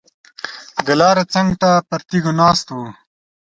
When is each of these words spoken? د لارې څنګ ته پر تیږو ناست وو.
د 0.85 0.87
لارې 1.01 1.23
څنګ 1.33 1.49
ته 1.61 1.69
پر 1.89 1.99
تیږو 2.09 2.31
ناست 2.41 2.67
وو. 2.71 2.85